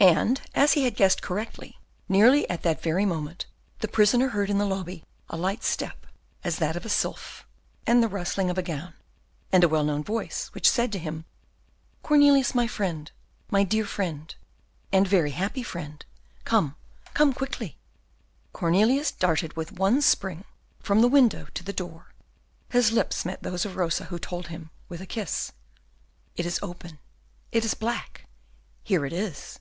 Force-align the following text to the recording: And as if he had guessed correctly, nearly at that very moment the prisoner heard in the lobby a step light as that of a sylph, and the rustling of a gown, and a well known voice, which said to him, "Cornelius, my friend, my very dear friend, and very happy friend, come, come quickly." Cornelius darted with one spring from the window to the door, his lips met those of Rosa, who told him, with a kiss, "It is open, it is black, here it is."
And 0.00 0.42
as 0.54 0.72
if 0.72 0.74
he 0.74 0.84
had 0.84 0.96
guessed 0.96 1.22
correctly, 1.22 1.78
nearly 2.10 2.48
at 2.50 2.60
that 2.62 2.82
very 2.82 3.06
moment 3.06 3.46
the 3.78 3.88
prisoner 3.88 4.28
heard 4.30 4.50
in 4.50 4.58
the 4.58 4.66
lobby 4.66 5.02
a 5.30 5.38
step 5.62 5.96
light 6.04 6.08
as 6.42 6.56
that 6.58 6.76
of 6.76 6.84
a 6.84 6.90
sylph, 6.90 7.46
and 7.86 8.02
the 8.02 8.08
rustling 8.08 8.50
of 8.50 8.58
a 8.58 8.62
gown, 8.62 8.92
and 9.50 9.64
a 9.64 9.68
well 9.68 9.82
known 9.84 10.04
voice, 10.04 10.48
which 10.48 10.68
said 10.68 10.92
to 10.92 10.98
him, 10.98 11.24
"Cornelius, 12.02 12.54
my 12.54 12.66
friend, 12.66 13.12
my 13.50 13.60
very 13.60 13.68
dear 13.70 13.86
friend, 13.86 14.34
and 14.92 15.08
very 15.08 15.30
happy 15.30 15.62
friend, 15.62 16.04
come, 16.44 16.76
come 17.14 17.32
quickly." 17.32 17.78
Cornelius 18.52 19.10
darted 19.10 19.56
with 19.56 19.72
one 19.72 20.02
spring 20.02 20.44
from 20.80 21.00
the 21.00 21.08
window 21.08 21.46
to 21.54 21.64
the 21.64 21.72
door, 21.72 22.12
his 22.68 22.92
lips 22.92 23.24
met 23.24 23.42
those 23.42 23.64
of 23.64 23.76
Rosa, 23.76 24.04
who 24.06 24.18
told 24.18 24.48
him, 24.48 24.68
with 24.86 25.00
a 25.00 25.06
kiss, 25.06 25.52
"It 26.36 26.44
is 26.44 26.58
open, 26.60 26.98
it 27.52 27.64
is 27.64 27.72
black, 27.72 28.26
here 28.82 29.06
it 29.06 29.12
is." 29.14 29.60